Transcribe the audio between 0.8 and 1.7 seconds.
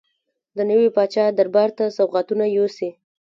پاچا دربار